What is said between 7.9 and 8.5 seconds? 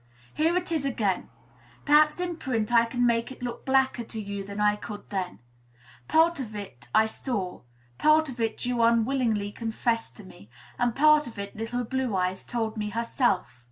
part of